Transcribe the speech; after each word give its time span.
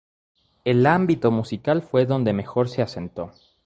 El 0.65 0.87
ámbito 0.87 1.29
musical 1.29 1.83
fue 1.83 2.07
donde 2.07 2.33
mejor 2.33 2.69
se 2.69 2.81
asentó. 2.81 3.33